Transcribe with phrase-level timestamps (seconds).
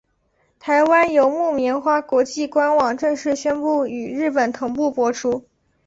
[0.57, 5.45] 台湾由木棉花国际官网正式宣布与日本同步播出。